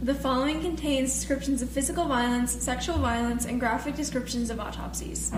[0.00, 5.32] The following contains descriptions of physical violence, sexual violence, and graphic descriptions of autopsies.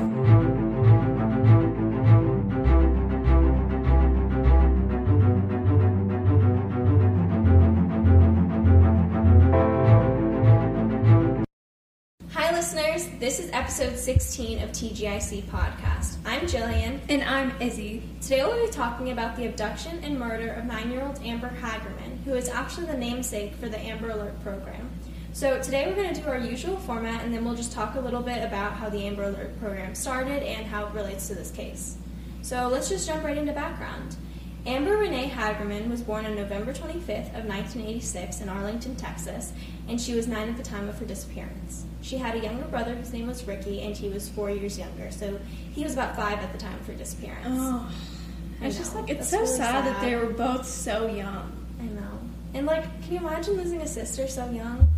[13.20, 16.16] This is episode 16 of TGIC Podcast.
[16.24, 17.00] I'm Jillian.
[17.10, 18.02] And I'm Izzy.
[18.22, 22.24] Today we'll be talking about the abduction and murder of nine year old Amber Hagerman,
[22.24, 24.88] who is actually the namesake for the Amber Alert program.
[25.34, 28.00] So, today we're going to do our usual format and then we'll just talk a
[28.00, 31.50] little bit about how the Amber Alert program started and how it relates to this
[31.50, 31.98] case.
[32.40, 34.16] So, let's just jump right into background.
[34.66, 39.52] Amber Renee Hagerman was born on November 25th of 1986 in Arlington, Texas,
[39.88, 41.84] and she was nine at the time of her disappearance.
[42.02, 45.10] She had a younger brother whose name was Ricky, and he was four years younger,
[45.10, 45.40] so
[45.72, 47.46] he was about five at the time of her disappearance.
[47.48, 47.90] Oh,
[48.60, 51.56] I it's just like it's so really sad, that they were both so young.
[51.80, 52.18] I know.
[52.52, 54.88] And like, can you imagine losing a sister so young?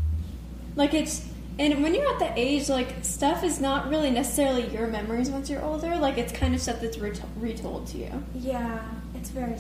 [0.74, 4.86] Like it's and when you're at that age, like stuff is not really necessarily your
[4.86, 5.97] memories once you're older.
[5.97, 8.24] Like it's kind of stuff that's ret- retold to you.
[8.34, 8.82] Yeah,
[9.23, 9.56] it's very.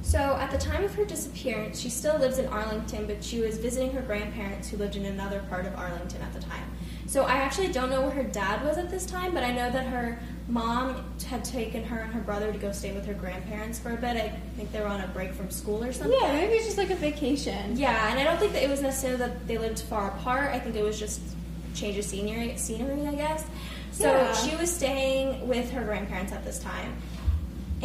[0.00, 3.58] So, at the time of her disappearance, she still lives in Arlington, but she was
[3.58, 6.64] visiting her grandparents who lived in another part of Arlington at the time.
[7.06, 9.70] So, I actually don't know where her dad was at this time, but I know
[9.70, 13.78] that her mom had taken her and her brother to go stay with her grandparents
[13.78, 14.16] for a bit.
[14.16, 16.18] I think they were on a break from school or something.
[16.18, 17.76] Yeah, maybe it's just like a vacation.
[17.76, 20.54] Yeah, and I don't think that it was necessarily that they lived far apart.
[20.54, 21.20] I think it was just
[21.74, 23.44] change of scenery, scenery, I guess.
[23.92, 24.32] So Yeah.
[24.34, 26.94] she was staying with her grandparents at this time,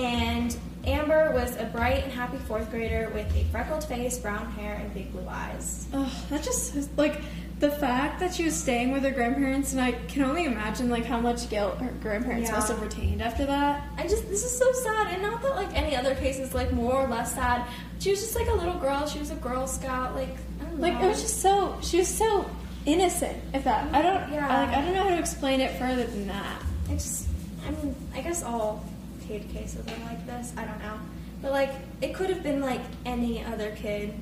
[0.02, 4.75] and Amber was a bright and happy fourth grader with a freckled face, brown hair,
[4.75, 5.88] and big blue eyes.
[5.94, 7.21] Ugh, that just like
[7.59, 11.05] the fact that she was staying with her grandparents, and I can only imagine like
[11.05, 12.55] how much guilt her grandparents Yeah.
[12.55, 13.88] must have retained after that.
[13.97, 16.72] I just this is so sad, and not that like any other case is like
[16.73, 17.67] more or less sad.
[17.99, 19.05] She was just like a little girl.
[19.07, 20.16] She was a Girl Scout.
[20.16, 20.88] Like I don't know.
[20.88, 22.49] Like it was just so she was so
[22.88, 23.38] innocent.
[23.53, 24.47] If that I don't Yeah.
[24.49, 26.63] I, like I don't know how to explain it further than that.
[26.89, 27.27] I just,
[27.67, 28.84] I mean, I guess all
[29.31, 30.52] kid cases are like this.
[30.58, 31.00] I don't know,
[31.42, 31.72] but like
[32.02, 34.14] it could have been like any other kid.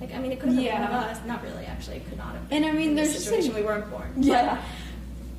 [0.00, 1.20] Like I mean, it could have been one of us.
[1.26, 1.96] Not really, actually.
[1.96, 2.48] It could not have.
[2.48, 4.12] Been And I mean, there's just situation like- we weren't born.
[4.16, 4.62] Yeah.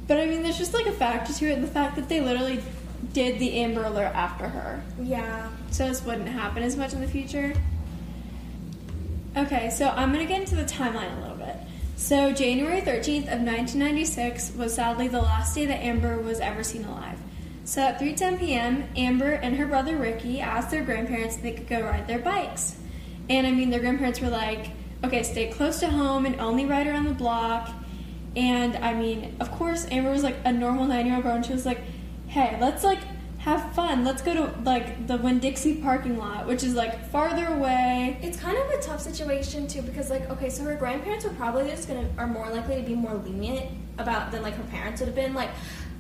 [0.08, 2.62] But I mean, there's just like a factor to it, the fact that they literally
[3.14, 4.82] did the Amber Alert after her.
[5.00, 5.50] Yeah.
[5.70, 7.54] So this wouldn't happen as much in the future.
[9.38, 11.56] Okay, so I'm gonna get into the timeline a little bit.
[11.96, 16.86] So January 13th of 1996 was sadly the last day that Amber was ever seen
[16.86, 17.19] alive.
[17.70, 21.68] So at 3:10 p.m., Amber and her brother Ricky asked their grandparents if they could
[21.68, 22.76] go ride their bikes.
[23.30, 24.72] And I mean, their grandparents were like,
[25.04, 27.70] "Okay, stay close to home and only ride around the block."
[28.36, 31.68] And I mean, of course, Amber was like a normal nine-year-old girl, and she was
[31.68, 31.82] like,
[32.26, 33.02] "Hey, let's like
[33.38, 34.04] have fun.
[34.04, 38.40] Let's go to like the Winn Dixie parking lot, which is like farther away." It's
[38.40, 41.88] kind of a tough situation too because like okay, so her grandparents were probably just
[41.88, 43.68] gonna are more likely to be more lenient
[44.00, 45.36] about than like her parents would have been.
[45.36, 45.52] Like,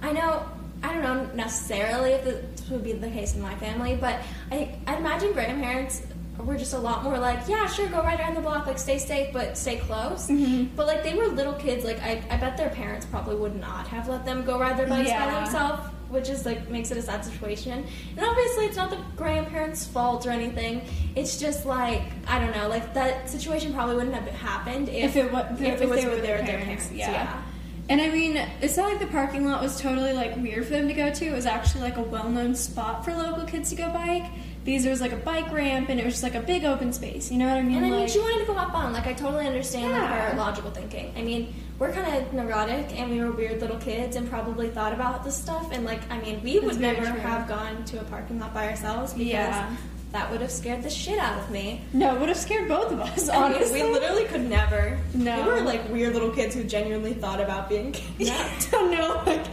[0.01, 0.47] I know.
[0.83, 4.19] I don't know necessarily if this would be the case in my family, but
[4.51, 6.03] I, I imagine grandparents
[6.37, 8.97] were just a lot more like, yeah, sure, go right around the block, like stay
[8.97, 10.29] safe, but stay close.
[10.29, 10.69] Mhm.
[10.75, 13.87] But like they were little kids, like I, I bet their parents probably would not
[13.89, 17.01] have let them go ride their bikes by themselves, which is like makes it a
[17.01, 17.85] sad situation.
[18.15, 20.81] And obviously, it's not the grandparents' fault or anything.
[21.17, 25.25] It's just like I don't know, like that situation probably wouldn't have happened if, If
[25.25, 26.91] it wa- if, if it was they were with their their, their parents, parents.
[26.93, 27.11] yeah.
[27.11, 27.41] yeah.
[27.89, 30.87] And I mean, it's not like the parking lot was totally like weird for them
[30.87, 31.25] to go to.
[31.25, 34.25] It was actually like a well-known spot for local kids to go bike.
[34.65, 36.93] Because there was like a bike ramp and it was just like a big open
[36.93, 37.31] space.
[37.31, 37.77] You know what I mean?
[37.77, 38.93] And I mean, like, she wanted to go have fun.
[38.93, 40.29] Like, I totally understand like, Yeah.
[40.31, 41.11] her logical thinking.
[41.17, 44.93] I mean, we're kind of neurotic and we were weird little kids and probably thought
[44.93, 45.71] about this stuff.
[45.71, 47.19] And, like, I mean, we That's would never true.
[47.21, 49.75] have gone to a parking lot by ourselves because Yeah.
[50.11, 51.81] That would have scared the shit out of me.
[51.93, 53.29] no, it would have scared both of us.
[53.29, 54.97] I mean, Honestly, we literally could never.
[55.13, 55.43] No.
[55.43, 58.71] We were like weird little kids who genuinely thought about being Yeah, kidnapped.
[58.71, 59.21] Don't know.
[59.25, 59.45] Like,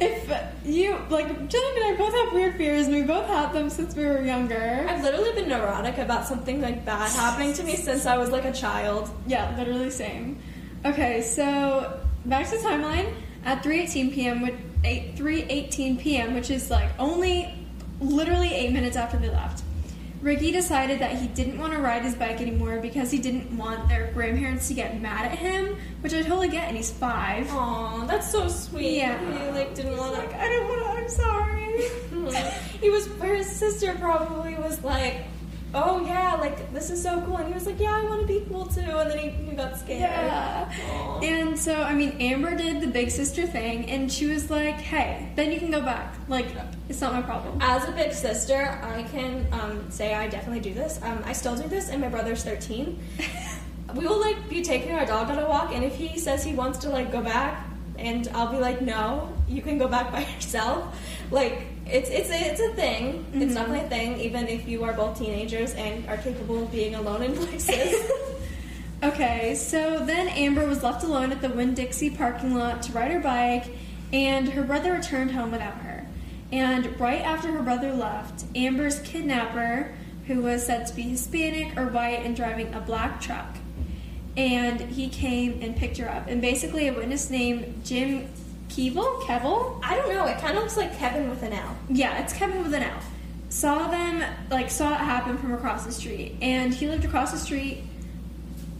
[0.00, 0.30] if
[0.66, 3.94] you like, Jillian and I both have weird fears, and we both had them since
[3.96, 4.86] we were younger.
[4.88, 8.44] I've literally been neurotic about something like bad happening to me since I was like
[8.44, 9.10] a child.
[9.26, 10.38] Yeah, literally same.
[10.84, 13.12] Okay, so back to the timeline.
[13.46, 17.54] At 3:18 p.m., with 8 3:18 p.m., which is like only
[18.00, 19.63] literally eight minutes after they left,
[20.24, 23.90] Ricky decided that he didn't want to ride his bike anymore because he didn't want
[23.90, 27.46] their grandparents to get mad at him, which I totally get, and he's five.
[27.52, 28.96] Aw, that's so sweet.
[28.96, 29.18] Yeah.
[29.18, 30.20] He like didn't want to...
[30.22, 30.32] Like.
[30.32, 30.88] I don't want to.
[30.88, 31.62] I'm sorry.
[32.08, 32.78] Mm-hmm.
[32.80, 33.06] he was.
[33.06, 35.24] His sister probably was like,
[35.74, 38.26] "Oh yeah, like this is so cool," and he was like, "Yeah, I want to
[38.26, 40.00] be cool too," and then he, he got scared.
[40.00, 40.70] Yeah.
[40.90, 41.20] Aw.
[41.20, 45.30] And so, I mean, Amber did the big sister thing, and she was like, hey,
[45.36, 46.14] then you can go back.
[46.28, 46.46] Like,
[46.88, 47.58] it's not my problem.
[47.60, 51.00] As a big sister, I can um, say I definitely do this.
[51.02, 52.98] Um, I still do this, and my brother's 13.
[53.94, 56.54] we will like be taking our dog on a walk, and if he says he
[56.54, 57.66] wants to like go back,
[57.98, 60.98] and I'll be like, no, you can go back by yourself.
[61.30, 63.24] Like it's it's a, it's a thing.
[63.32, 63.42] Mhm.
[63.42, 66.94] It's definitely a thing, even if you are both teenagers and are capable of being
[66.94, 68.10] alone in places.
[69.02, 73.10] Okay, so then Amber was left alone at the Winn Dixie parking lot to ride
[73.10, 73.66] her bike,
[74.14, 76.06] and her brother returned home without her.
[76.50, 79.92] And right after her brother left, Amber's kidnapper,
[80.26, 83.58] who was said to be Hispanic or white and driving a black truck,
[84.38, 86.26] and he came and picked her up.
[86.28, 88.28] And basically, a witness named Jim
[88.74, 90.26] Keevil, Kevel, I don't know.
[90.26, 91.76] It kind of looks like Kevin with an L.
[91.88, 92.98] yeah, it's Kevin with an L.
[93.48, 96.36] Saw them, like, saw it happen from across the street.
[96.42, 97.84] And he lived across the street.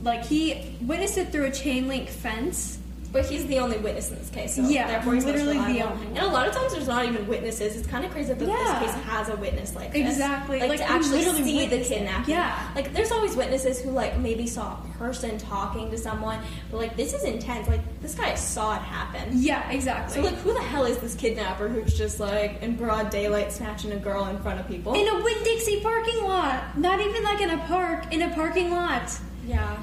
[0.02, 2.78] Like, he witnessed it through a chain link fence.
[3.14, 6.06] But he's the only witness in this case, so Yeah, therefore he's literally the only
[6.08, 7.76] And a lot of times there's not even witnesses.
[7.76, 8.80] It's kind of crazy that Yeah.
[8.82, 10.02] this case has a witness like this.
[10.10, 10.58] Exactly.
[10.58, 11.94] Like, Like, to actually see the witnessed it.
[11.94, 12.34] kidnapping.
[12.34, 12.58] Yeah.
[12.74, 16.40] Like there's always witnesses who like maybe saw a person talking to someone,
[16.72, 17.68] but like this is intense.
[17.68, 19.28] Like this guy saw it happen.
[19.32, 20.16] Yeah, exactly.
[20.16, 23.92] So like who the hell is this kidnapper who's just like in broad daylight snatching
[23.92, 24.92] a girl in front of people?
[24.94, 26.76] in a Winn Dixie parking lot.
[26.76, 29.08] Not even like in a park, in a parking lot.
[29.46, 29.76] yeah.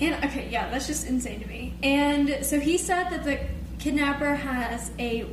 [0.00, 1.74] And okay, yeah, that's just insane to me.
[1.82, 3.38] And so he said that the
[3.78, 5.26] kidnapper has a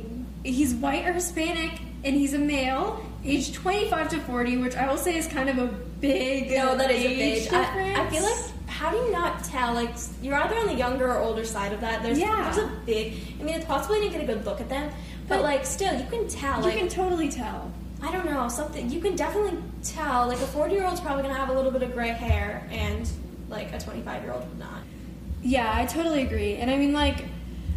[0.44, 1.72] he's white or Hispanic
[2.04, 5.58] and he's a male, age 25 to 40, which I will say is kind of
[5.58, 7.48] a big No, that is a big.
[7.52, 8.02] I.
[8.06, 8.36] I feel like
[8.68, 9.72] how do you not tell?
[9.74, 9.90] Like
[10.22, 12.02] you're either on the younger or older side of that.
[12.02, 12.42] There's Yeah.
[12.52, 13.14] there's a big.
[13.40, 14.90] I mean, it's possible you didn't get a good look at them,
[15.28, 16.58] but, But- like still, you can tell.
[16.60, 17.70] you Like can totally tell.
[18.02, 18.90] I don't know something.
[18.90, 20.26] You can definitely tell.
[20.28, 23.08] Like a 40 year old's probably gonna have a little bit of gray hair, and
[23.48, 24.80] like a 25 year old would not.
[25.42, 26.56] Yeah, I totally agree.
[26.56, 27.24] And I mean, like,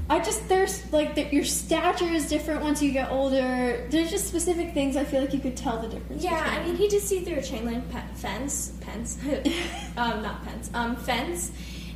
[0.10, 3.86] I just there's like the, your stature is different once you get older.
[3.92, 6.24] There's just specific things I feel like you could tell the difference.
[6.24, 9.20] Yeah, I mean, he did see through a chain link pe- fence, fence,
[9.98, 11.52] um, not fence, um, fence,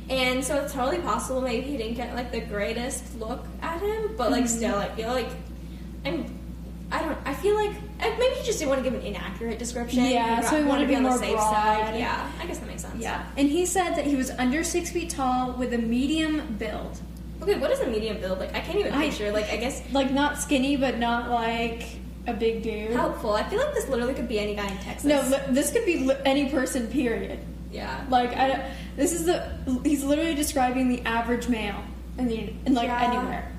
[0.08, 4.14] and so it's totally possible maybe he didn't get like the greatest look at him,
[4.16, 4.48] but like Mhm.
[4.48, 5.26] still, I feel like
[6.04, 6.38] I'm,
[6.92, 10.04] I don't, I feel like maybe he just didn't want to give an inaccurate description.
[10.04, 11.50] Yeah, so he wanted to be on the safe broad.
[11.50, 11.98] side.
[11.98, 12.68] Yeah, I guess that
[12.98, 17.00] Yeah, and he said that he was under six feet tall with a medium build,
[17.42, 18.38] Okay, what is a medium build?
[18.38, 19.30] Like, I can't even I- picture.
[19.32, 21.84] Like, I guess like not skinny, but not like
[22.26, 22.92] a big dude.
[22.92, 23.34] helpful.
[23.34, 25.04] I feel like this literally could be any guy in Texas.
[25.04, 25.20] No,
[25.52, 26.86] this could be any person.
[26.88, 27.38] Period.
[27.72, 28.04] yeah.
[28.08, 28.62] Like I, don't-
[28.96, 29.50] this is the
[29.84, 31.82] he's literally describing the average male
[32.18, 33.12] in the in like Yeah.
[33.12, 33.52] anywhere.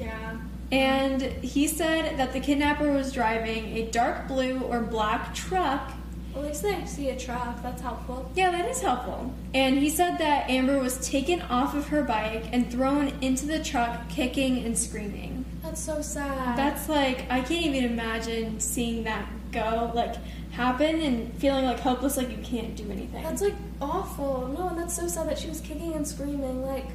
[0.00, 0.36] Yeah.
[0.72, 5.92] And he said that the kidnapper was driving a dark blue or black truck.
[6.34, 7.62] Well, at least they see a truck.
[7.62, 8.30] That's helpful.
[8.34, 9.32] Yeah, that is helpful.
[9.54, 13.62] And he said that Amber was taken off of her bike and thrown into the
[13.62, 15.44] truck, kicking and screaming.
[15.62, 16.58] That's so sad.
[16.58, 20.16] That's like I can't even imagine seeing that go like
[20.50, 23.22] happen and feeling like hopeless, like you can't do anything.
[23.22, 24.48] That's like awful.
[24.56, 26.64] No, and that's so sad that she was kicking and screaming.
[26.64, 26.86] Like,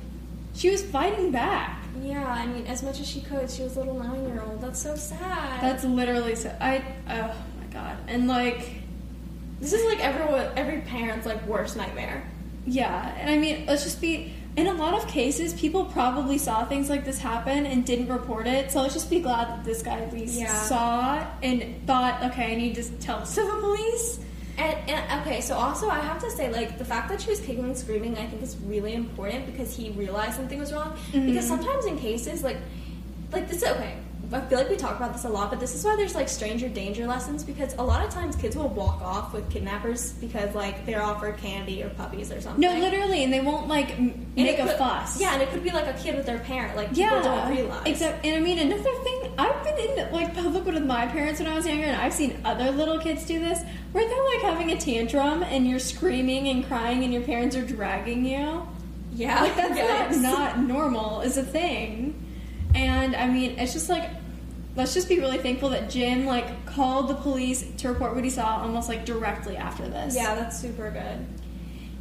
[0.53, 1.81] she was fighting back.
[2.01, 4.61] yeah, I mean, as much as she could, she was a little nine year old.
[4.61, 5.61] That's so sad.
[5.61, 6.55] That's literally so.
[6.59, 7.97] I oh my god.
[8.07, 8.78] And like
[9.59, 12.23] this is like everyone, every parent's like worst nightmare.
[12.65, 14.33] yeah, and I mean let's just be.
[14.57, 18.45] In a lot of cases, people probably saw things like this happen and didn't report
[18.47, 18.71] it.
[18.71, 20.51] So let's just be glad that this guy at least Yeah.
[20.63, 24.19] saw and thought, okay, I need to tell civil police.
[24.57, 27.39] And, and okay, so also I have to say, like the fact that she was
[27.39, 30.97] kicking and screaming, I think is really important because he realized something was wrong.
[31.13, 31.47] Because Mhm.
[31.47, 32.57] sometimes in cases like,
[33.31, 33.93] like this, okay,
[34.31, 36.29] I feel like we talk about this a lot, but this is why there's like
[36.29, 40.53] stranger danger lessons because a lot of times kids will walk off with kidnappers because
[40.53, 42.61] like they're offered candy or puppies or something.
[42.61, 45.19] No, literally, and they won't like m- make it a fuss.
[45.19, 46.75] Yeah, and it could be like a kid with their parent.
[46.75, 47.81] Like people yeah, don't realize.
[47.87, 51.49] Except, and I mean, another thing, I've been in like public with my parents when
[51.49, 53.59] I was younger, and I've seen other little kids do this,
[53.93, 57.65] where they're like having a tantrum, and you're screaming and crying, and your parents are
[57.65, 58.67] dragging you.
[59.13, 60.17] yeah, Like that's yes.
[60.17, 61.21] not not normal.
[61.21, 62.13] Is a thing,
[62.75, 64.09] and I mean, it's just like.
[64.75, 68.29] Let's just be really thankful that Jim like called the police to report what he
[68.29, 70.15] saw almost like directly after this.
[70.15, 71.25] Yeah, that's super good.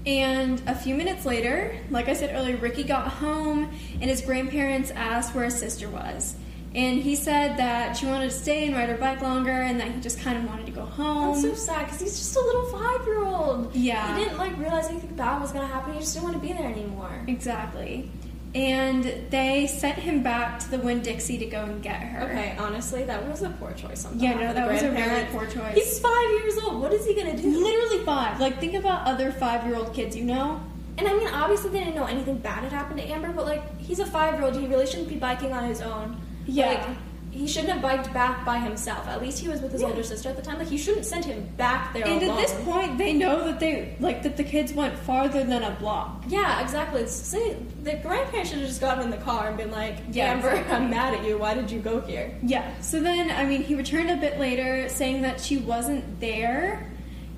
[0.07, 4.91] And a few minutes later, like I said earlier, Ricky got home and his grandparents
[4.93, 6.37] asked where his sister was.
[6.75, 9.91] And he said that she wanted to stay and ride her bike longer and that
[9.91, 11.43] he just kind of wanted to go home.
[11.43, 13.75] That's so sad because he's just a little five year old.
[13.75, 14.17] Yeah.
[14.17, 15.95] He didn't like realize anything bad was gonna happen.
[15.95, 17.25] He just didn't want to be there anymore.
[17.27, 18.11] exactly.
[18.55, 22.31] And they sent him back to the Winn Dixie to go and get her.
[22.31, 24.07] Okay, honestly, that was a poor choice.
[24.07, 25.75] On Yeah, no, that was a really poor choice.
[25.75, 26.81] He's five years old.
[26.81, 27.47] What is he gonna do?
[27.47, 28.41] Literally five.
[28.41, 30.61] Like, think about other five year old kids, you know?
[30.97, 33.79] And I mean, obviously, they didn't know anything bad had happened to Amber, but like,
[33.79, 34.57] he's a five year old.
[34.57, 36.21] He really shouldn't be biking on his own.
[36.47, 36.69] Yeah.
[36.69, 36.97] Like,
[37.39, 39.07] he shouldn't have biked back by himself.
[39.07, 39.89] At least he was with his Yeah.
[39.89, 40.59] older sister at the time.
[40.59, 42.39] Like he shouldn't send him back there And alone.
[42.39, 45.71] at this point, they know that they like that the kids went farther than a
[45.73, 46.25] block.
[46.29, 47.07] yeah, exactly.
[47.07, 50.49] See, the grandparents should have just gotten in the car and been like, Yeah, Amber,
[50.51, 50.77] exactly.
[50.77, 51.39] I'm mad at you.
[51.39, 52.37] Why did you go here?
[52.43, 52.65] Yeah.
[52.81, 56.91] So then, I mean, he returned a bit later, saying that she wasn't there.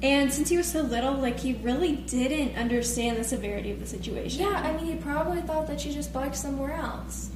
[0.02, 3.86] And since he was so little, like he really didn't understand the severity of the
[3.86, 4.40] situation.
[4.40, 7.28] Yeah, I mean, he probably thought that she just biked somewhere else.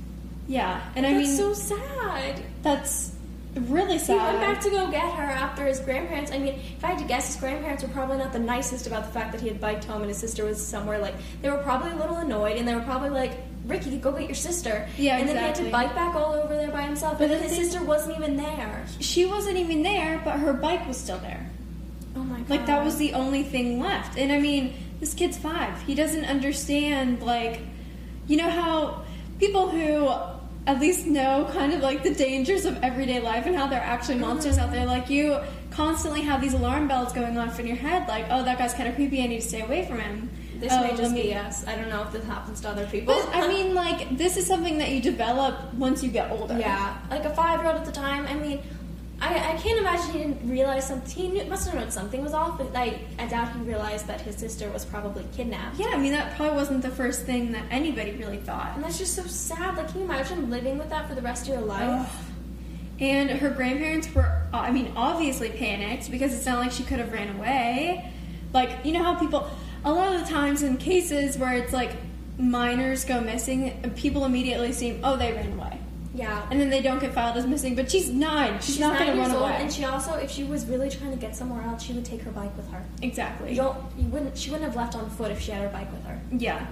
[0.47, 0.81] Yeah.
[0.97, 2.43] And I That's mean, so sad.
[2.63, 3.13] that's
[3.55, 4.19] really sad.
[4.19, 6.31] He went back to go get her after his grandparents.
[6.33, 9.05] I mean, if I had to guess, his grandparents were probably not the nicest about
[9.07, 10.99] the fact that he had biked home and his sister was somewhere.
[10.99, 13.33] Like, they were probably a little annoyed, and they were probably like,
[13.67, 16.55] "Ricky, go get your sister." Yeah, And then he had to bike back all over
[16.55, 18.85] there by himself, But and then his sister wasn't even there.
[19.01, 21.49] She wasn't even there, but her bike was still there.
[22.17, 22.51] Oh my god!
[22.51, 24.19] Like that was the only thing left.
[24.19, 25.81] And I mean, this kid's five.
[25.83, 27.61] He doesn't understand like
[28.27, 29.03] you know how
[29.39, 30.09] people who
[30.67, 33.85] at least know kind of like the dangers of everyday life and how there are
[33.85, 34.87] actually monsters out there.
[34.87, 35.39] Like you
[35.71, 38.93] constantly have these alarm bells going off in your head, like, oh that guy's kinda
[38.95, 40.31] creepy, I need to stay away from him.
[40.59, 41.67] This Oh, may um, just me- be us.
[41.67, 43.15] I don't know if this happens to other people.
[43.15, 46.57] But I mean like this is something that you develop once you get older.
[46.59, 48.27] Yeah, like a five year old at the time.
[48.27, 48.63] I mean,
[49.25, 51.11] I, I can't imagine he didn't realize something.
[51.11, 54.21] He knew, must have known something was off, but I, I doubt he realized that
[54.21, 55.79] his sister was probably kidnapped.
[55.79, 58.73] Yeah, I mean that probably wasn't the first thing that anybody really thought.
[58.75, 59.77] And that's just so sad.
[59.77, 62.07] Like, can you imagine living with that for the rest of your life?
[62.07, 62.25] Ugh.
[63.01, 66.99] And her grandparents were, uh, I mean, obviously panicked because it's not like she could
[66.99, 68.13] have ran away.
[68.53, 69.51] Like, you know how people,
[69.85, 71.91] a lot of the times in cases where it's like
[72.39, 75.79] minors go missing, people immediately assume, oh, they ran away.
[76.15, 76.47] Yeah.
[76.51, 78.61] And then they don't get filed as missing, but she's nine.
[78.61, 79.57] She's, not going to run away.
[79.59, 82.23] and she also, if she was really trying to get somewhere else, she would take
[82.23, 82.83] her bike with her.
[83.03, 83.51] exactly.
[83.51, 85.91] You don't, you wouldn't, she wouldn't have left on foot if she had her bike
[85.93, 86.21] with her.
[86.31, 86.65] Yeah.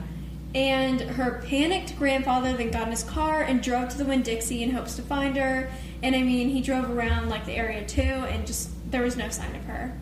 [0.54, 4.62] And her panicked grandfather then got in his car and drove to the Winn Dixie
[4.62, 5.70] in hopes to find her.
[6.02, 9.28] And I mean, he drove around like the area too, and just there was no
[9.30, 9.99] sign of her.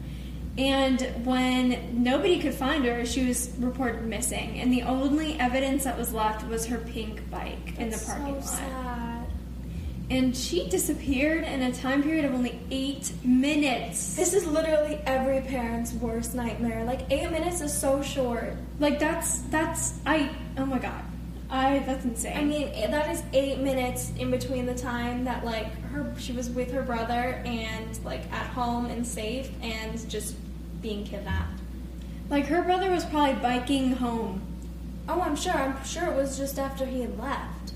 [0.58, 4.60] And when nobody could find her, she was reported missing.
[4.60, 8.50] And the only evidence that was left was her pink bike in the parking so
[8.50, 8.58] lot.
[8.58, 9.09] sad.
[10.10, 14.16] And she disappeared in a time period of only eight minutes.
[14.16, 16.84] This is literally every parent's worst nightmare.
[16.84, 18.54] Like eight minutes is so short.
[18.80, 21.04] Like that's that's I oh my god.
[21.48, 22.36] I that's insane.
[22.36, 26.50] I mean, that is eight minutes in between the time that like her she was
[26.50, 30.34] with her brother and like at home and safe and just
[30.82, 31.60] being kidnapped.
[32.28, 34.42] Like her brother was probably biking home.
[35.08, 35.52] Oh, I'm sure.
[35.52, 37.74] I'm sure it was just after he had left.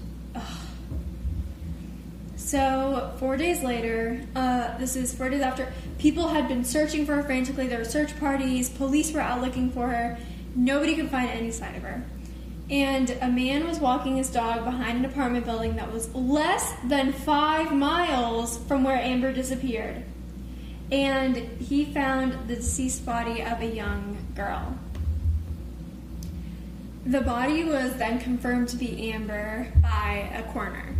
[2.55, 7.17] So four days later, uh, this is four days after people had been searching for
[7.17, 7.67] her frantically.
[7.67, 8.69] There were search parties.
[8.69, 10.17] Police were out looking for her.
[10.55, 12.05] Nobody could find any sign of her.
[12.71, 17.13] And a man was walking his dog behind an apartment building that was less than
[17.13, 20.05] five miles from where Amber disappeared.
[20.93, 24.79] And he found the deceased body of a young girl.
[27.05, 30.95] The body was then confirmed to be Amber by a coroner.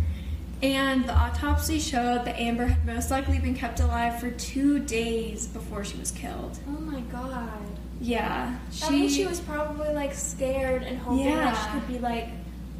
[0.65, 5.45] And the autopsy showed that Amber had most likely been kept alive for two days
[5.45, 6.57] before she was killed.
[6.67, 7.61] Oh my god.
[8.01, 8.57] Yeah.
[8.81, 12.29] That means she was probably like scared and hoping that she could be like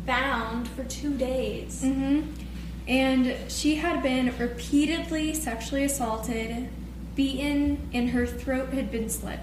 [0.07, 1.83] found for two days.
[1.83, 2.29] Mm-hmm.
[2.87, 6.69] And she had been repeatedly sexually assaulted,
[7.15, 9.39] beaten, and her throat had been slit.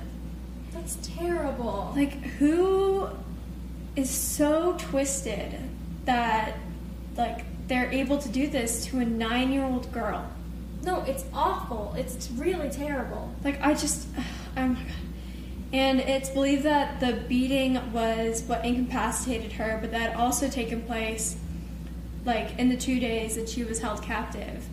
[0.72, 1.92] That's terrible.
[1.94, 3.08] Like, who
[3.94, 5.58] is so twisted
[6.06, 6.56] that,
[7.16, 10.30] like, they're able to do this to a nine year old girl?
[10.82, 11.94] No, it's awful.
[11.96, 13.34] It's really terrible.
[13.42, 14.06] Like, I just,
[14.56, 14.92] oh my god.
[15.72, 20.82] And it's believed that the beating was what incapacitated her, but that had also taken
[20.82, 21.38] place,
[22.26, 24.66] like, in the two days that she was held captive.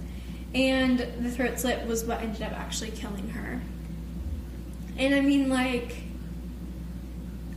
[0.53, 3.62] And the throat slit was what ended up actually killing her.
[4.98, 5.96] And I mean, like,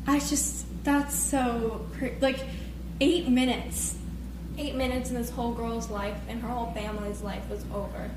[0.07, 1.85] I just, that's so,
[2.21, 2.39] like,
[3.01, 3.97] eight minutes.
[4.63, 8.09] Eight minutes in this whole girl's life and her whole family's life was over.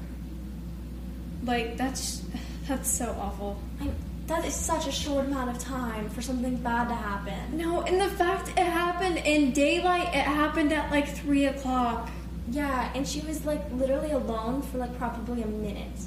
[1.44, 2.22] Like, that's,
[2.68, 3.60] that's so awful.
[3.82, 3.90] I,
[4.28, 7.58] that is such a short amount of time for something bad to happen.
[7.58, 12.12] No, and the fact it happened in daylight, it happened at like three o'clock.
[12.52, 16.00] Yeah, and she was like literally alone for like probably a minute,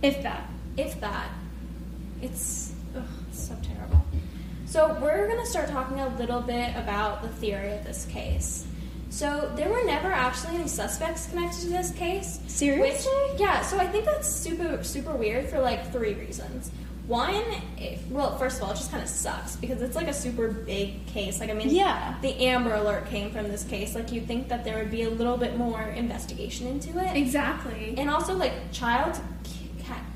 [0.00, 0.48] If that.
[0.78, 1.28] if that.
[2.22, 4.02] It's, ugh, it's so terrible.
[4.14, 4.20] Mm.
[4.64, 8.66] So we're gonna start talking a little bit about the theory of this case.
[9.10, 12.40] So there were never actually any suspects connected to this case.
[12.46, 13.10] Seriously?
[13.30, 16.70] Which, yeah, so I think that's super super weird for like three reasons.
[17.06, 17.42] One,
[17.78, 20.48] it, well, first of all, it just kind of sucks because it's like a super
[20.48, 21.40] big case.
[21.40, 22.14] Like, I mean, Yeah.
[22.20, 23.94] the Amber Alert came from this case.
[23.94, 27.16] Like, you'd think that there would be a little bit more investigation into it.
[27.16, 27.94] Exactly.
[27.96, 29.18] And also, like child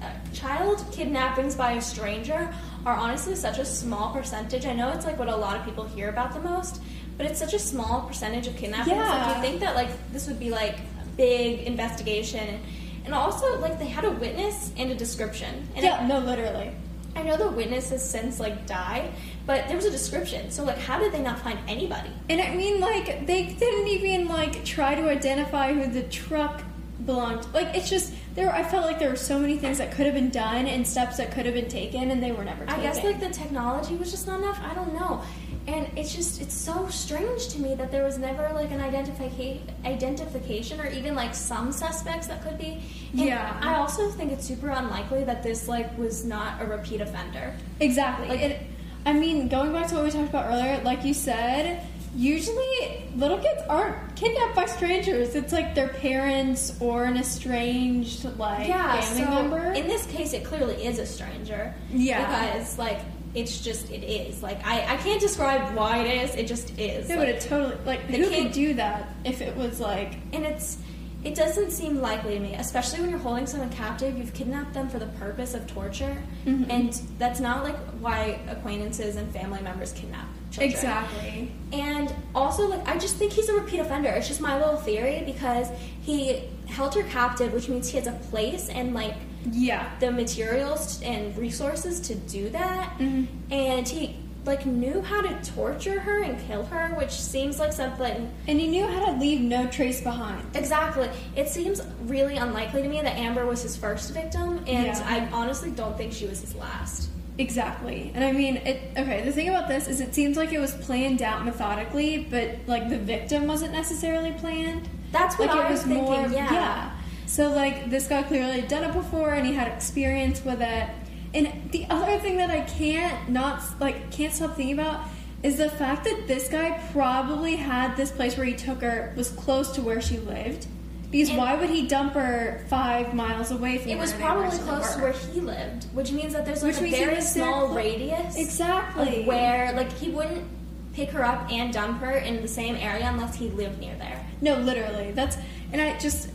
[0.02, 2.52] uh, child kidnappings by a stranger
[2.84, 4.66] are honestly such a small percentage.
[4.66, 6.82] I know it's like what a lot of people hear about the most,
[7.16, 8.96] but it's such a small percentage of kidnappings.
[8.96, 9.36] Like Yeah.
[9.36, 12.60] you think that like this would be like a big investigation,
[13.04, 15.68] and also like they had a witness and a description.
[15.74, 16.72] And yeah, no, literally.
[17.14, 19.12] I, know the witness has since like died,
[19.44, 20.50] but there was a description.
[20.50, 22.10] So like, how did they not find anybody?
[22.30, 26.62] And I mean, like, they didn't even like try to identify who the truck
[27.04, 27.46] belonged.
[27.52, 28.50] Like, it's just there.
[28.50, 31.18] I felt like there were so many things that could have been done and steps
[31.18, 32.64] that could have been taken, and they were never.
[32.68, 34.60] I guess like the technology was just not enough.
[34.64, 35.22] I don't know.
[35.66, 39.62] And it's just it's so strange to me that there was never like an identification
[39.84, 42.82] identification or even like some suspects that could be.
[43.12, 43.60] And Yeah.
[43.62, 47.54] I also think it's super unlikely that this like was not a repeat offender.
[47.80, 48.28] Exactly.
[48.28, 48.62] Like- it,
[49.04, 53.38] I mean, going back to what we talked about earlier, like you said, usually little
[53.38, 55.34] kids aren't kidnapped by strangers.
[55.34, 59.00] It's like their parents or an estranged like yeah.
[59.00, 59.72] family so member.
[59.72, 61.74] in this case, it clearly is a stranger.
[61.90, 62.52] Yeah.
[62.52, 63.00] Because like
[63.34, 66.34] it's just it is like I I can't describe why it is.
[66.36, 67.08] It just is.
[67.08, 69.80] yeah, Like, but it totally like They who can't- could do that if it was
[69.80, 70.78] like and it's
[71.24, 74.88] it doesn't seem likely to me especially when you're holding someone captive you've kidnapped them
[74.88, 76.66] for the purpose of torture Mhm.
[76.68, 81.52] and that's not like why acquaintances and family members kidnap children exactly.
[81.72, 85.22] and also like i just think he's a repeat offender it's just my little theory
[85.24, 85.68] because
[86.02, 89.14] he held her captive which means he has a place and like
[89.50, 89.88] Yeah.
[90.00, 93.26] the materials and resources to do that Mhm.
[93.50, 98.28] and he like knew how to torture her and kill her which seems like something
[98.48, 100.42] And he knew how to leave no trace behind.
[100.54, 101.08] Exactly.
[101.36, 105.00] It seems really unlikely to me that Amber was his first victim, and Yeah.
[105.06, 107.08] I honestly don't think she was his last.
[107.38, 108.10] Exactly.
[108.14, 110.72] And I mean, it okay, the thing about this is it seems like it was
[110.72, 114.88] planned out methodically, but like the victim wasn't necessarily planned.
[115.12, 116.04] That's what like I it was was thinking.
[116.04, 116.90] more yeah.
[117.32, 120.90] So like this guy clearly had done it before and he had experience with it.
[121.32, 125.08] And the other thing that I can't not like can't stop thinking about
[125.42, 129.30] is the fact that this guy probably had this place where he took her was
[129.30, 130.66] close to where she lived.
[131.10, 134.94] Because And- why would he dump her five miles away from It was probably close
[134.94, 139.24] to where he lived, which means that there's like Which a very small radius Exactly.
[139.24, 140.44] where like he wouldn't
[140.92, 144.22] pick her up and dump her in the same area unless he lived near there.
[144.42, 145.12] No, literally.
[145.12, 145.38] That's
[145.72, 146.28] and I just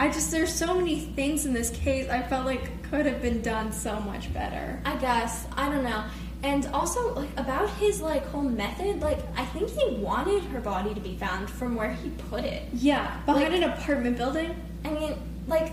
[0.00, 3.42] I just there's so many things in this case I felt like could have been
[3.42, 4.80] done so much better.
[4.86, 6.02] I guess I don't know.
[6.42, 10.94] And also, like about his like whole method, like I think he wanted her body
[10.94, 12.62] to be found from where he put it.
[12.72, 14.56] Yeah, behind Like- an apartment building.
[14.86, 15.70] I mean, like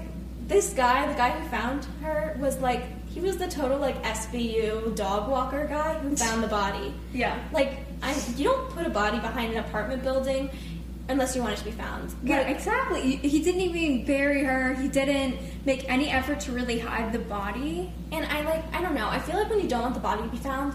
[0.50, 4.94] this guy, the guy who found her, was like he was the total like SVU
[4.98, 6.94] dog walker guy who found the body.
[7.14, 7.40] Yeah.
[7.54, 10.50] Like, I you don't put a body behind an apartment building
[11.10, 12.14] unless you want it to be found.
[12.24, 13.16] Yeah, Like, exactly.
[13.18, 14.74] He, didn't even bury her.
[14.74, 17.92] He didn't make any effort to really hide the body.
[18.12, 19.08] and I like I don't know.
[19.08, 20.74] I feel like when you don't want the body to be found.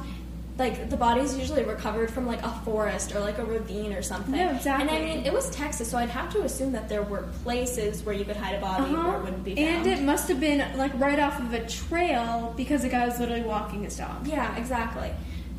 [0.59, 4.03] Like the body is usually recovered from like a forest or like a ravine or
[4.03, 4.35] something.
[4.35, 4.87] No, exactly.
[4.87, 8.03] And I mean, it was Texas, so I'd have to assume that there were places
[8.05, 9.67] where you could hide a body where it wouldn't be found.
[9.69, 9.79] Uh-huh.
[9.79, 13.19] And it must have been like right off of a trail because the guy was
[13.19, 14.27] literally walking his dog.
[14.27, 15.11] Yeah, exactly.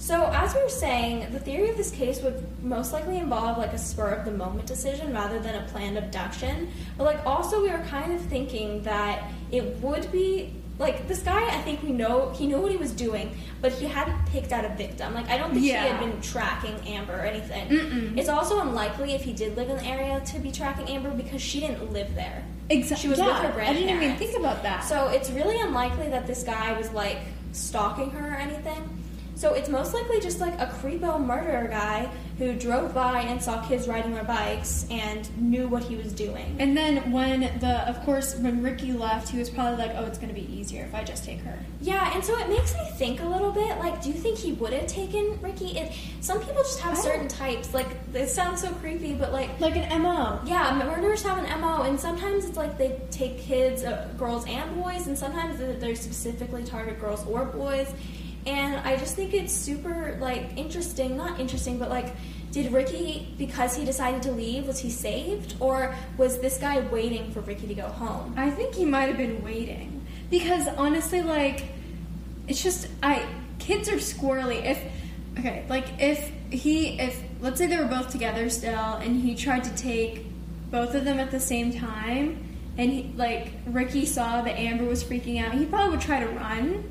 [0.03, 3.71] So, as we were saying, the theory of this case would most likely involve like
[3.71, 6.69] a spur of the moment decision rather than a planned abduction.
[6.97, 11.47] But like also we were kind of thinking that it would be like this guy
[11.47, 14.65] I think we know he knew what he was doing, but he hadn't picked out
[14.65, 15.13] a victim.
[15.13, 15.83] Like I don't think Yeah.
[15.83, 17.69] he had been tracking Amber or anything.
[17.69, 18.17] Mm-mm.
[18.17, 21.41] It's also unlikely if he did live in the area to be tracking Amber because
[21.41, 22.43] she didn't live there.
[22.69, 23.03] Exactly.
[23.03, 24.19] She was with yeah, her I didn't even grandparents.
[24.19, 24.83] think about that.
[24.83, 27.19] So it's really unlikely that this guy was like
[27.53, 28.99] stalking her or anything.
[29.35, 33.61] So it's most likely just like a creepo murderer guy who drove by and saw
[33.67, 36.55] kids riding their bikes and knew what he was doing.
[36.59, 40.17] and then when the, of course, when Ricky left, he was probably like, "Oh, it's
[40.17, 42.85] going to be easier if I just take her." Yeah, and so it makes me
[42.97, 43.77] think a little bit.
[43.79, 45.77] Like, do you think he would have taken Ricky?
[45.77, 45.91] It,
[46.21, 47.73] some people just have I certain types.
[47.73, 50.39] Like, it sounds so creepy, but like, Like an mo.
[50.45, 54.73] Yeah, murderers have an MO, and sometimes it's like they take kids, uh, girls and
[54.81, 57.93] boys, and sometimes they specifically target girls or boys.
[58.45, 62.13] And I just think it's super like interesting, not interesting, but like,
[62.51, 67.31] did Ricky, because he decided to leave, was he saved, or was this guy waiting
[67.31, 68.35] for Ricky to go home?
[68.37, 71.65] I think he might have been waiting because honestly, like,
[72.47, 73.25] it's just I
[73.59, 74.65] kids are squirrely.
[74.65, 74.83] If
[75.39, 79.63] okay, like if he if let's say they were both together still and he tried
[79.63, 80.25] to take
[80.69, 82.43] both of them at the same time,
[82.77, 86.29] and he, like Ricky saw that Amber was freaking out, he probably would try to
[86.29, 86.89] run.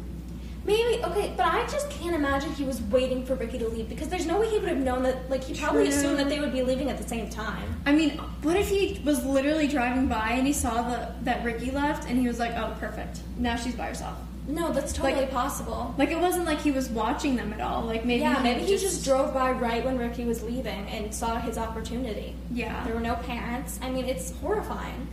[0.65, 4.09] Maybe okay, but I just can't imagine he was waiting for Ricky to leave because
[4.09, 5.29] there's no way he would have known that.
[5.29, 5.95] Like he probably True.
[5.97, 7.81] assumed that they would be leaving at the same time.
[7.85, 8.11] I mean,
[8.43, 12.19] what if he was literally driving by and he saw the, that Ricky left and
[12.19, 13.21] he was like, "Oh, perfect.
[13.39, 15.95] Now she's by herself." No, that's totally Like- possible.
[15.99, 17.83] Like it wasn't like he was watching them at all.
[17.83, 21.39] Like maybe yeah, maybe he just drove by right when Ricky was leaving and saw
[21.41, 22.35] his opportunity.
[22.53, 22.85] yeah.
[22.85, 23.79] There were no parents.
[23.83, 25.09] I mean, it's horrifying.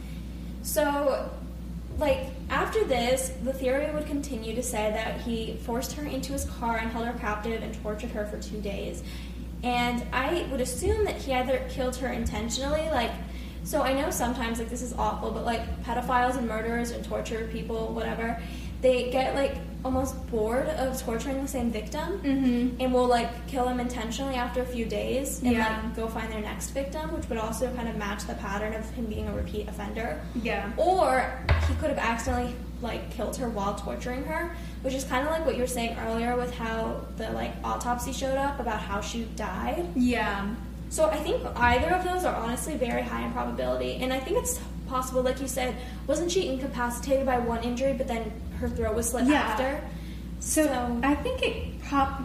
[0.64, 1.30] So,
[2.00, 6.46] like, after this, the theory would continue to say that he forced her into his
[6.46, 9.04] car and held her captive and tortured her for two days.
[9.64, 13.12] And I would assume that he either killed her intentionally, like,
[13.66, 17.50] so I know sometimes, like, this is awful, but, like, pedophiles and murderers and torture
[17.52, 18.42] people, whatever,
[18.82, 22.82] they get, like, almost bored of torturing the same victim Mm-hmm.
[22.82, 25.82] and will like kill him intentionally after a few days and Yeah.
[25.84, 28.90] like go find their next victim, which would also kind of match the pattern of
[28.92, 30.20] him being a repeat offender.
[30.36, 30.70] Yeah.
[30.78, 35.32] Or he could have accidentally like killed her while torturing her, which is kind of
[35.32, 39.00] like what you were saying earlier with how the like autopsy showed up about how
[39.02, 39.86] she died.
[39.96, 40.54] Yeah.
[40.90, 44.38] So I think either of those are honestly very high in probability, and I think
[44.38, 45.76] it's possible, like you said,
[46.08, 49.36] wasn't she incapacitated by one injury, but then her throat was slit Yeah.
[49.42, 49.82] after?
[50.40, 52.22] So, So- I think it prop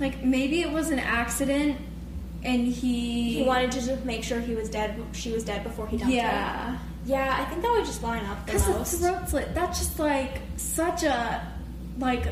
[0.00, 1.76] like maybe it was an accident
[2.42, 5.00] and he He wanted to just make sure he was dead.
[5.12, 6.20] She was dead before he dumped her.
[6.20, 6.76] Yeah.
[7.06, 9.98] Yeah, I think that would just line up the Because the throat slit, that's just
[9.98, 11.46] like such a
[11.98, 12.26] like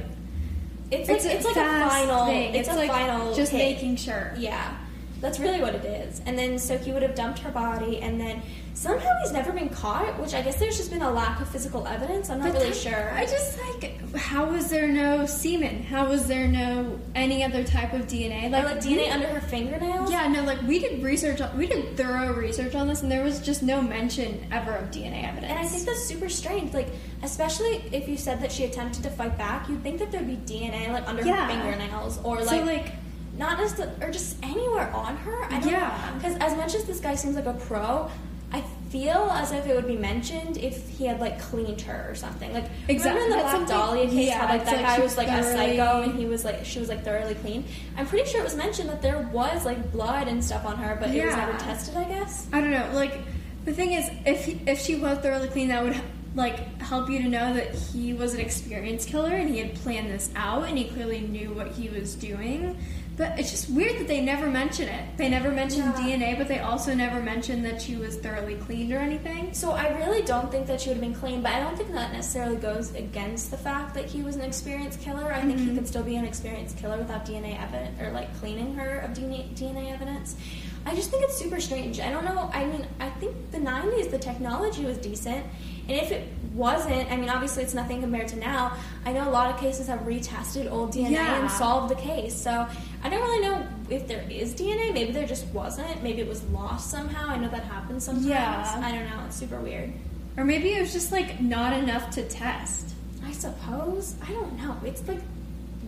[0.91, 2.27] it's like it's, like a final.
[2.27, 2.55] thing.
[2.55, 3.35] It's, a like final.
[3.35, 3.59] just hit.
[3.59, 4.35] making sure.
[4.37, 4.75] Yeah,
[5.23, 6.21] that's really what it is.
[6.27, 8.43] And then so he would have dumped her body, and then
[8.75, 10.19] somehow he's never been caught.
[10.21, 12.31] Which I guess there's just been a lack of physical evidence.
[12.31, 13.13] I'm not But really that- sure.
[13.15, 15.83] I just like how was there no semen?
[15.83, 18.45] How was there no any other type of DNA?
[18.45, 20.11] or oh, Like, like we- DNA under her fingernails.
[20.11, 21.41] Yeah, no, like we did research.
[21.41, 24.91] on- We did thorough research on this, and there was just no mention ever of
[24.91, 25.51] DNA evidence.
[25.51, 26.73] And I think that's super strange.
[26.75, 26.89] Like,
[27.23, 30.37] especially if you said that she attempted to fight back, you'd think that there'd be
[30.37, 31.47] DNA like under Yeah.
[31.47, 32.45] her fingernails or so.
[32.47, 32.93] like, Like,
[33.39, 35.45] not just or just anywhere on her.
[35.47, 36.11] I don't Yeah.
[36.17, 38.11] Because as much as this guy seems like a pro,
[38.53, 42.15] I feel as if it would be mentioned if he had like cleaned her or
[42.15, 42.53] something.
[42.53, 43.23] Like Exactly.
[43.23, 45.43] remember in the Black Dahlia case yeah, how like that like guy was like a
[45.43, 47.65] psycho and he was like she was like thoroughly clean.
[47.97, 50.97] I'm pretty sure it was mentioned that there was like blood and stuff on her,
[51.01, 51.97] but it was never tested.
[51.97, 52.47] I guess.
[52.53, 52.91] I don't know.
[52.93, 53.19] Like
[53.65, 56.01] the thing is, if he, if she was thoroughly clean, that would
[56.35, 60.11] like help you to know that he was an experienced killer and he had planned
[60.11, 62.77] this out and he clearly knew what he was doing.
[63.17, 65.17] But it's just weird that they never mention it.
[65.19, 65.93] They never mention Yeah.
[65.93, 69.53] DNA, but they also never mention that she was thoroughly cleaned or anything.
[69.53, 71.93] So I really don't think that she would have been clean, but I don't think
[71.93, 75.33] that necessarily goes against the fact that he was an experienced killer.
[75.33, 75.77] I think he mm-hmm.
[75.77, 79.55] could still be an experienced killer without DNA evidence or like cleaning her of DNA,
[79.55, 80.37] DNA evidence.
[80.85, 82.01] I just think it's super strange.
[82.01, 82.51] I don't know.
[82.53, 85.45] I mean, I think the 90s, the technology was decent.
[85.89, 88.77] And if it wasn't, I mean, obviously it's nothing compared to now.
[89.05, 91.41] I know a lot of cases have retested old DNA Yeah.
[91.41, 92.35] and solved the case.
[92.35, 92.67] So
[93.05, 94.93] I don't really know if there is DNA.
[94.93, 96.03] Maybe there just wasn't.
[96.03, 97.29] Maybe it was lost somehow.
[97.29, 98.27] I know that happens sometimes.
[98.27, 98.81] Yeah.
[98.83, 99.25] I don't know.
[99.27, 99.93] It's super weird.
[100.37, 102.95] Or maybe it was just like not enough to test.
[103.25, 104.15] I suppose.
[104.27, 104.77] I don't know.
[104.85, 105.21] It's like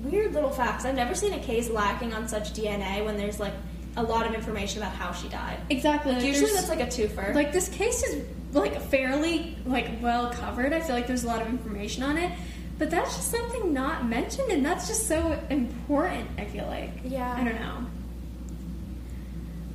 [0.02, 0.84] weird little facts.
[0.84, 3.54] I've never seen a case lacking on such DNA when there's like
[3.96, 5.58] a lot of information about how she died.
[5.70, 6.12] Exactly.
[6.12, 7.34] like, Usually that's like a twofer.
[7.34, 10.72] like this case is like fairly like well covered.
[10.72, 12.32] I feel like there's a lot of information on it,
[12.78, 16.28] but that's just something not mentioned, and that's just so important.
[16.38, 16.90] I feel like.
[17.04, 17.34] Yeah.
[17.36, 17.86] I don't know.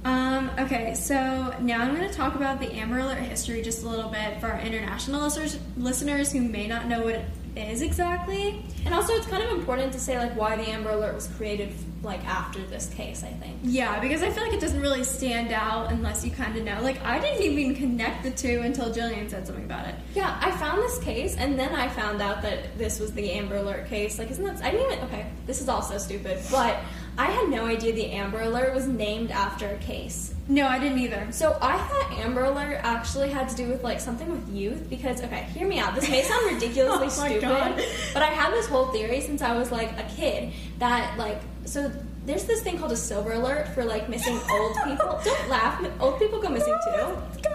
[0.06, 3.90] Um, okay, so now I'm going to talk about the Amber Alert history just a
[3.90, 7.22] little bit for our international listeners, listeners who may not know what
[7.60, 8.64] is exactly.
[8.86, 11.74] and also it's kind of important to say like why the Amber Alert was created
[12.04, 13.58] like after this case, I think.
[13.64, 16.82] Yeah, because I feel like it doesn't really stand out unless you kind of know.
[16.82, 19.96] Like, I didn't even connect the two until Jillian said something about it.
[20.16, 23.58] Yeah, I found this case, and then I found out that this was the Amber
[23.58, 24.18] Alert case.
[24.18, 24.64] Like, isn't that?
[24.64, 25.06] I didn't even.
[25.06, 26.80] Okay, this is also stupid, but
[27.18, 30.34] I had no idea the Amber Alert was named after a case.
[30.50, 31.28] No, I didn't either.
[31.32, 35.22] So I thought Amber Alert actually had to do with like something with youth because
[35.24, 35.94] okay, hear me out.
[35.94, 37.84] This may sound ridiculously Oh stupid, God.
[38.14, 41.92] but I had this whole theory since I was like a kid that like so
[42.26, 45.20] there's this thing called a silver alert for like missing old people.
[45.24, 45.86] Don't laugh.
[46.00, 47.49] Old people go missing too.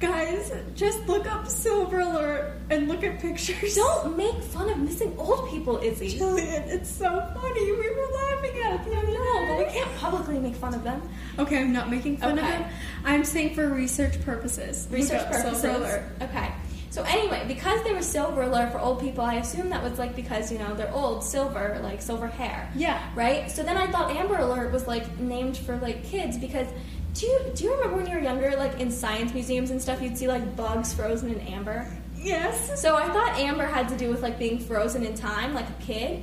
[0.00, 3.74] Guys, just look up Silver Alert and look at pictures.
[3.74, 6.18] Don't make fun of missing old people, Izzy.
[6.18, 7.72] Jillian, it's so funny.
[7.72, 11.02] We were laughing at it No, but we can't publicly make fun of them.
[11.38, 12.52] Okay, I'm not making fun of Okay.
[12.58, 12.70] him.
[13.04, 14.86] I'm saying for research purposes.
[14.92, 15.62] Research purposes.
[15.62, 16.02] Silver Alert.
[16.22, 16.52] Okay.
[16.90, 19.98] So So anyway, because they were silver alert for old people, I assume that was
[19.98, 22.70] like because you know they're old, silver, like silver hair.
[22.74, 23.02] Yeah.
[23.14, 23.50] Right.
[23.50, 26.68] So then I thought Amber Alert was like named for like kids because.
[27.18, 30.00] Do you, do you remember when you were younger, like in science museums and stuff,
[30.00, 31.84] you'd see like bugs frozen in amber?
[32.16, 32.80] Yes.
[32.80, 35.82] So I thought amber had to do with like being frozen in time, like a
[35.82, 36.22] kid.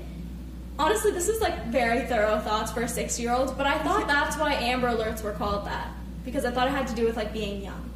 [0.80, 4.08] Honestly, this is like very thorough thoughts for a six year old, but I thought
[4.08, 5.90] that's why Amber Alerts were called that.
[6.24, 7.90] Because I thought it had to do with like being young.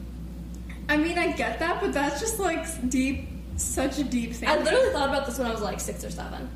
[0.90, 4.50] I mean, I get that, but that's just like deep, such a deep thing.
[4.50, 6.50] I literally thought about this when I was like six or seven.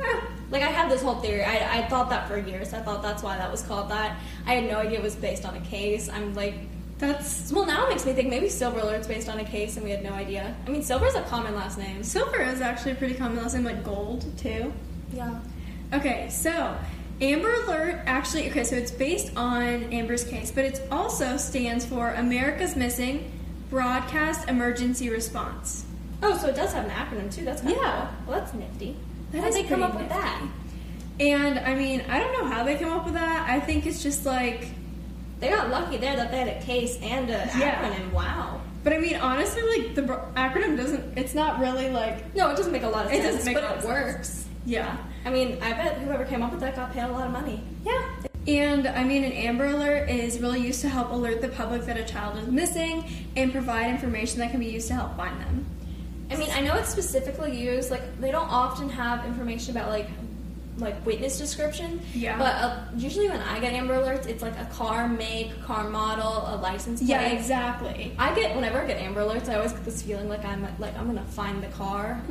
[0.50, 1.44] Like I had this whole theory.
[1.44, 2.72] I, I thought that for years.
[2.74, 4.18] I thought that's why that was called that.
[4.46, 6.08] I had no idea it was based on a case.
[6.08, 6.54] I'm like,
[6.98, 9.84] that's well now it makes me think maybe Silver Alert's based on a case and
[9.84, 10.56] we had no idea.
[10.66, 12.02] I mean, Silver's a common last name.
[12.02, 14.72] silver is actually pretty common last name, like gold too.
[15.12, 15.38] Yeah.
[15.92, 16.76] Okay, so
[17.20, 22.10] Amber Alert actually okay, so it's based on Amber's case, but it also stands for
[22.14, 23.30] America's Missing
[23.70, 25.84] Broadcast Emergency Response.
[26.24, 27.44] Oh, so it does have an acronym too.
[27.44, 28.00] That's kind of Yeah.
[28.26, 28.32] cool.
[28.32, 28.96] Well, that's nifty.
[29.32, 30.42] That How'd is they come up with that?
[31.20, 33.48] And I mean, I don't know how they come up with that.
[33.48, 34.68] I think it's just like
[35.40, 37.82] They got lucky there that they had a case and a Yeah.
[37.82, 38.12] acronym.
[38.12, 38.60] Wow.
[38.84, 40.02] but I mean, honestly, like the
[40.36, 41.16] acronym doesn't.
[41.18, 43.24] It's not really like No, it doesn't make a lot of sense.
[43.24, 43.92] It doesn't make but a lot it of sense.
[44.16, 44.44] works.
[44.66, 44.96] yeah.
[45.24, 47.62] I mean, I bet whoever came up with that got paid a lot of money.
[47.84, 48.02] Yeah.
[48.48, 51.98] And I mean, an Amber Alert is really used to help alert the public that
[51.98, 53.04] a child is missing
[53.36, 55.66] and provide information that can be used to help find them.
[56.30, 57.90] I mean, I know it's specifically used.
[57.90, 60.06] Like, they don't often have information about like
[60.78, 62.00] like witness description.
[62.14, 62.38] Yeah.
[62.38, 66.44] But uh, usually when I get Amber Alerts, it's like a car make, car model,
[66.46, 67.10] a license plate.
[67.10, 68.14] Yeah, exactly.
[68.18, 70.96] I get whenever I get Amber Alerts, I always get this feeling like I'm like
[70.96, 72.20] I'm gonna find the car.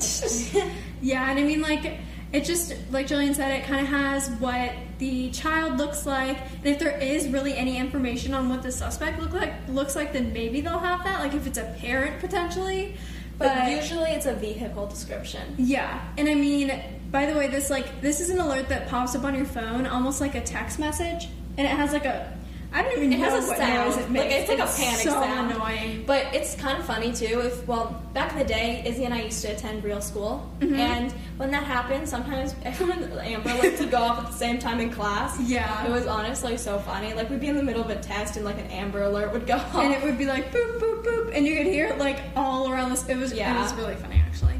[1.01, 1.99] Yeah, and I mean, like,
[2.33, 6.37] it just, like Jillian said, it kind of has what the child looks like.
[6.57, 10.11] And if there is really any information on what the suspect look like, looks like,
[10.11, 11.21] then maybe they'll have that.
[11.21, 12.97] Like, if it's a parent potentially.
[13.39, 15.55] But But usually it's a vehicle description.
[15.57, 16.71] yeah, and I mean,
[17.11, 19.87] by the way, this like this is an alert that pops up on your phone,
[19.87, 22.37] almost like a text message, and it has like a.
[22.71, 23.89] I don't even It know has a what sound.
[23.89, 24.33] noise it Like, makes.
[24.35, 24.99] it's like a panic sound.
[24.99, 25.51] so sound.
[25.51, 26.03] annoying.
[26.05, 27.41] But it's kind of funny too.
[27.41, 30.77] If well, back in the day, Izzy and I used to attend real school, Mhm.
[30.77, 34.79] and when that happened, sometimes everyone Amber like to go off at the same time
[34.79, 35.39] in class.
[35.41, 35.85] Yeah.
[35.87, 37.13] it was honestly so funny.
[37.13, 39.47] Like we'd be in the middle of a test, and like an Amber Alert would
[39.47, 39.75] go off.
[39.75, 42.71] and it would be like boop boop boop, and you could hear it like all
[42.71, 43.07] around this.
[43.09, 43.57] It was yeah.
[43.57, 44.53] it was really funny actually.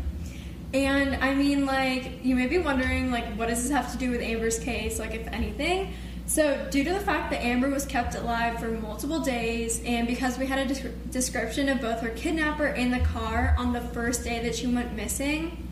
[0.74, 4.10] And I mean, like you may be wondering, like what does this have to do
[4.12, 5.94] with Amber's case, like if anything?
[6.30, 10.38] So, due to the fact that Amber was kept alive for multiple days, and because
[10.38, 14.24] we had a des- description of both her kidnapper and the car on the first
[14.24, 15.68] day that she went missing,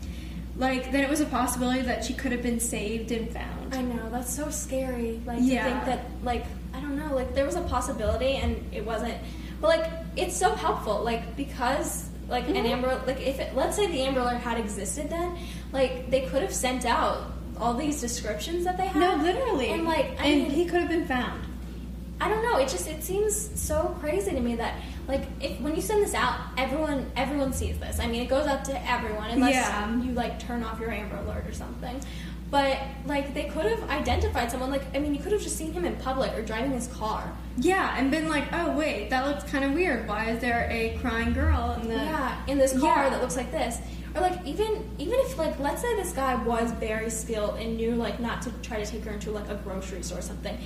[0.56, 3.72] like then it was a possibility that she could have been saved and found.
[3.72, 5.20] I know that's so scary.
[5.24, 5.62] Like Yeah.
[5.62, 6.44] to think that like
[6.74, 9.14] I don't know, like there was a possibility and it wasn't.
[9.60, 12.64] But like it's so helpful, like because like an Mhm.
[12.70, 15.38] Amber, like if it, let's say the Amber Alert had existed then,
[15.72, 18.96] like they could have sent out all these descriptions that they have.
[18.96, 19.68] No, literally.
[19.70, 21.44] And like I and mean, he could have been found.
[22.20, 22.58] I don't know.
[22.58, 24.74] It just it seems so crazy to me that
[25.06, 28.00] like if when you send this out, everyone everyone sees this.
[28.00, 30.00] I mean, it goes out to everyone unless Yeah.
[30.02, 32.00] you like turn off your Amber Alert or something.
[32.50, 34.70] But like they could have identified someone.
[34.70, 37.30] Like I mean, you could have just seen him in public or driving his car.
[37.58, 40.08] Yeah, and been like, oh wait, that looks kind of weird.
[40.08, 41.94] Why is there a crying girl in the?
[41.94, 43.10] yeah, in this car Yeah.
[43.10, 43.78] that looks like this.
[44.14, 47.94] Or like even even if like let's say this guy was very skilled and knew
[47.94, 50.56] like not to try to take her into like a grocery store or something.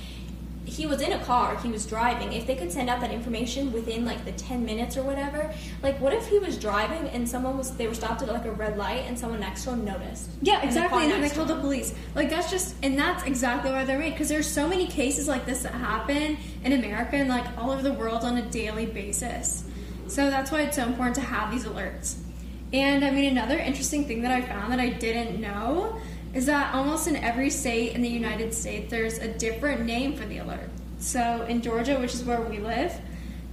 [0.65, 2.31] He was in a car, he was driving.
[2.31, 5.99] If they could send out that information within like the 10 minutes or whatever, like
[5.99, 8.77] what if he was driving and someone was they were stopped at like a red
[8.77, 10.29] light and someone next to him noticed?
[10.41, 11.03] Yeah, And the exactly.
[11.03, 11.93] And then they called the police.
[12.15, 14.11] Like that's just, and that's exactly why they're made.
[14.11, 17.81] Because there's so many cases like this that happen in America and like all over
[17.81, 19.65] the world on a daily basis.
[20.07, 22.17] So that's why it's so important to have these alerts.
[22.71, 25.99] And I mean, another interesting thing that I found that I didn't know
[26.33, 30.25] is that almost in every state in the United States, there's a different name for
[30.25, 30.69] the alert.
[30.99, 32.93] So in Georgia, which is where we live,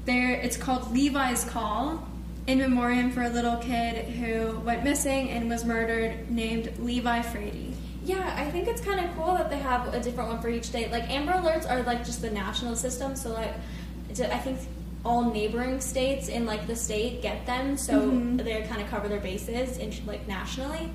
[0.06, 2.06] there it's called Levi's Call
[2.46, 7.74] in memoriam for a little kid who went missing and was murdered named Levi Frady.
[8.02, 10.64] Yeah, I think it's kind of cool that they have a different one for each
[10.64, 10.90] state.
[10.90, 13.52] Like Amber Alerts are like just the national system, so like
[14.18, 14.58] I think
[15.04, 18.42] all neighboring states in like the state get them, so Mhm.
[18.42, 20.90] they kind of cover their bases in, like nationally.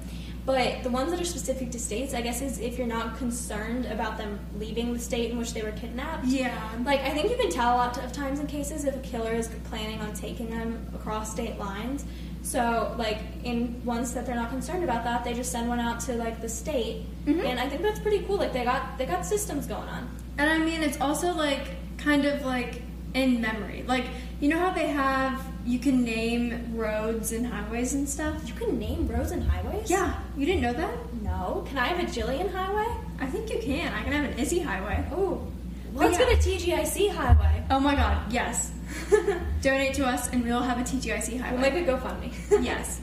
[0.46, 3.88] But the ones that are specific to states, I guess, is if you're not concerned
[3.88, 6.26] about them leaving the state in which they were kidnapped.
[6.28, 6.56] Yeah.
[6.84, 9.32] Like I think you can tell a lot of times in cases if a killer
[9.34, 12.06] is planning on taking them across state lines.
[12.44, 16.00] So like in ones that they're not concerned about that, they just send one out
[16.02, 17.44] to like the state, Mhm.
[17.44, 18.38] and I think that's pretty cool.
[18.38, 20.08] Like they got they got systems going on.
[20.38, 22.84] And I mean, it's also like kind of like
[23.16, 23.84] in memory.
[23.88, 24.06] Like
[24.40, 28.48] you know how they have you can name roads and highways and stuff.
[28.48, 29.90] You can name roads and highways?
[29.90, 31.14] Yeah, you didn't know that?
[31.24, 31.66] No.
[31.68, 32.88] Can I have a Jillian highway?
[33.20, 33.94] I think you can.
[33.94, 35.06] I can have an Izzy highway.
[35.12, 35.46] Oh.
[35.94, 36.26] Let's yeah.
[36.26, 37.64] get a TGIC highway.
[37.72, 38.72] Oh my god, yes.
[39.62, 41.58] Donate to us and we'll have a TGIC highway.
[41.58, 42.34] We'll make a GoFundMe.
[42.64, 43.00] yes.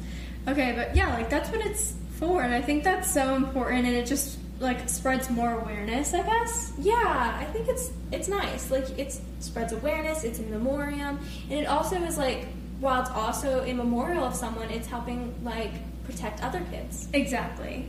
[0.46, 3.96] Okay, but yeah, like that's what it's for, and I think that's so important, and
[3.96, 6.72] it just like spreads more awareness, I guess.
[6.78, 8.70] Yeah, I think it's it's nice.
[8.70, 10.24] Like it spreads awareness.
[10.24, 11.18] It's in memoriam,
[11.50, 12.46] and it also is like
[12.80, 15.72] while it's also a memorial of someone, it's helping like
[16.04, 17.08] protect other kids.
[17.12, 17.88] Exactly.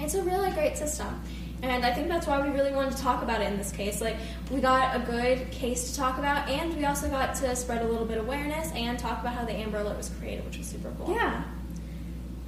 [0.00, 1.20] It's a really great system.
[1.62, 4.00] And I think that's why we really wanted to talk about it in this case.
[4.00, 4.16] Like,
[4.50, 7.86] we got a good case to talk about, and we also got to spread a
[7.86, 10.66] little bit of awareness and talk about how the Amber Alert was created, which was
[10.66, 11.14] super cool.
[11.14, 11.44] Yeah.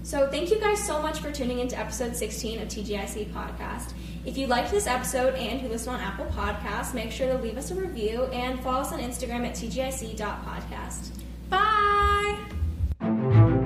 [0.04, 3.94] So, thank you guys so much for tuning into episode 16 of TGIC Podcast.
[4.26, 7.56] If you liked this episode and you listen on Apple Podcasts, make sure to leave
[7.56, 11.08] us a review and follow us on Instagram at tgic.podcast.
[11.48, 13.63] Bye!